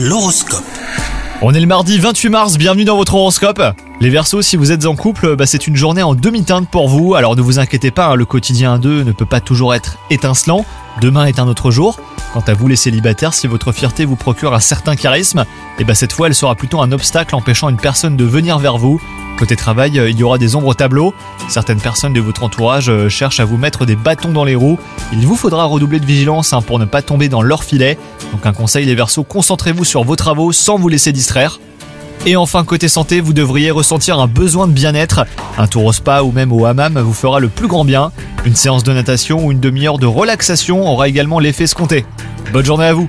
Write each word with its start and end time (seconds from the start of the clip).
L'horoscope. 0.00 0.62
On 1.42 1.52
est 1.54 1.60
le 1.60 1.66
mardi 1.66 1.98
28 1.98 2.28
mars, 2.28 2.56
bienvenue 2.56 2.84
dans 2.84 2.96
votre 2.96 3.16
horoscope. 3.16 3.60
Les 4.00 4.10
Verseaux, 4.10 4.42
si 4.42 4.56
vous 4.56 4.70
êtes 4.70 4.86
en 4.86 4.94
couple, 4.94 5.34
bah, 5.34 5.44
c'est 5.44 5.66
une 5.66 5.74
journée 5.74 6.04
en 6.04 6.14
demi-teinte 6.14 6.68
pour 6.68 6.88
vous, 6.88 7.16
alors 7.16 7.34
ne 7.34 7.42
vous 7.42 7.58
inquiétez 7.58 7.90
pas, 7.90 8.06
hein, 8.06 8.14
le 8.14 8.24
quotidien 8.24 8.78
deux 8.78 9.02
ne 9.02 9.10
peut 9.10 9.26
pas 9.26 9.40
toujours 9.40 9.74
être 9.74 9.98
étincelant, 10.08 10.64
demain 11.00 11.24
est 11.24 11.40
un 11.40 11.48
autre 11.48 11.72
jour. 11.72 11.98
Quant 12.32 12.44
à 12.46 12.54
vous 12.54 12.68
les 12.68 12.76
célibataires, 12.76 13.34
si 13.34 13.48
votre 13.48 13.72
fierté 13.72 14.04
vous 14.04 14.14
procure 14.14 14.54
un 14.54 14.60
certain 14.60 14.94
charisme, 14.94 15.44
et 15.80 15.84
bah 15.84 15.96
cette 15.96 16.12
fois 16.12 16.28
elle 16.28 16.34
sera 16.36 16.54
plutôt 16.54 16.80
un 16.80 16.92
obstacle 16.92 17.34
empêchant 17.34 17.68
une 17.68 17.76
personne 17.76 18.16
de 18.16 18.24
venir 18.24 18.60
vers 18.60 18.78
vous. 18.78 19.00
Côté 19.38 19.54
travail, 19.54 20.00
euh, 20.00 20.10
il 20.10 20.18
y 20.18 20.24
aura 20.24 20.36
des 20.36 20.56
ombres 20.56 20.66
au 20.66 20.74
tableau. 20.74 21.14
Certaines 21.48 21.80
personnes 21.80 22.12
de 22.12 22.20
votre 22.20 22.42
entourage 22.42 22.88
euh, 22.88 23.08
cherchent 23.08 23.38
à 23.38 23.44
vous 23.44 23.56
mettre 23.56 23.86
des 23.86 23.94
bâtons 23.94 24.32
dans 24.32 24.42
les 24.42 24.56
roues. 24.56 24.80
Il 25.12 25.24
vous 25.28 25.36
faudra 25.36 25.64
redoubler 25.64 26.00
de 26.00 26.06
vigilance 26.06 26.52
hein, 26.52 26.60
pour 26.60 26.80
ne 26.80 26.84
pas 26.84 27.02
tomber 27.02 27.28
dans 27.28 27.40
leur 27.40 27.62
filet. 27.62 27.98
Donc 28.32 28.46
un 28.46 28.52
conseil 28.52 28.84
les 28.84 28.96
Verseaux, 28.96 29.22
concentrez-vous 29.22 29.84
sur 29.84 30.02
vos 30.02 30.16
travaux 30.16 30.50
sans 30.50 30.76
vous 30.76 30.88
laisser 30.88 31.12
distraire. 31.12 31.60
Et 32.26 32.34
enfin, 32.34 32.64
côté 32.64 32.88
santé, 32.88 33.20
vous 33.20 33.32
devriez 33.32 33.70
ressentir 33.70 34.18
un 34.18 34.26
besoin 34.26 34.66
de 34.66 34.72
bien-être. 34.72 35.24
Un 35.56 35.68
tour 35.68 35.84
au 35.84 35.92
spa 35.92 36.22
ou 36.22 36.32
même 36.32 36.52
au 36.52 36.66
hammam 36.66 36.98
vous 36.98 37.12
fera 37.12 37.38
le 37.38 37.48
plus 37.48 37.68
grand 37.68 37.84
bien. 37.84 38.10
Une 38.44 38.56
séance 38.56 38.82
de 38.82 38.92
natation 38.92 39.46
ou 39.46 39.52
une 39.52 39.60
demi-heure 39.60 39.98
de 39.98 40.06
relaxation 40.06 40.84
aura 40.84 41.08
également 41.08 41.38
l'effet 41.38 41.64
escompté. 41.64 42.04
Bonne 42.52 42.64
journée 42.64 42.86
à 42.86 42.92
vous 42.92 43.08